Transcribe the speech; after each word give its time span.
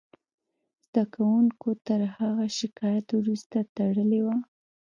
زده 0.85 1.03
کوونکو 1.13 1.69
تر 1.87 1.99
هغه 2.17 2.45
شکایت 2.59 3.07
وروسته 3.13 3.57
تړلې 3.75 4.21
وه 4.25 4.37